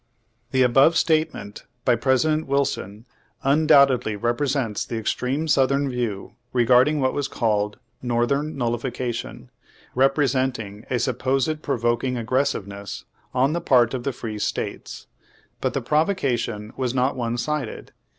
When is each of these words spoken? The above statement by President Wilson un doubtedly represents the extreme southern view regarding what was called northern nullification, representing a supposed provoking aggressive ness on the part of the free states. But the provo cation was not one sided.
The 0.49 0.63
above 0.63 0.97
statement 0.97 1.65
by 1.85 1.95
President 1.95 2.47
Wilson 2.47 3.05
un 3.43 3.67
doubtedly 3.67 4.15
represents 4.19 4.83
the 4.83 4.97
extreme 4.97 5.47
southern 5.47 5.87
view 5.91 6.33
regarding 6.53 6.99
what 6.99 7.13
was 7.13 7.27
called 7.27 7.77
northern 8.01 8.57
nullification, 8.57 9.51
representing 9.93 10.87
a 10.89 10.97
supposed 10.97 11.61
provoking 11.61 12.17
aggressive 12.17 12.65
ness 12.65 13.05
on 13.31 13.53
the 13.53 13.61
part 13.61 13.93
of 13.93 14.01
the 14.03 14.11
free 14.11 14.39
states. 14.39 15.05
But 15.59 15.75
the 15.75 15.83
provo 15.83 16.15
cation 16.15 16.73
was 16.75 16.95
not 16.95 17.15
one 17.15 17.37
sided. 17.37 17.91